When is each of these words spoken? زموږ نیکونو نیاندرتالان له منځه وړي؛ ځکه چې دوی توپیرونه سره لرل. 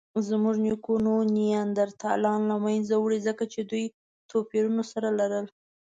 زموږ 0.29 0.55
نیکونو 0.65 1.13
نیاندرتالان 1.35 2.41
له 2.49 2.55
منځه 2.63 2.95
وړي؛ 2.99 3.19
ځکه 3.27 3.43
چې 3.53 3.59
دوی 3.69 3.85
توپیرونه 4.29 4.83
سره 4.91 5.07
لرل. 5.19 5.45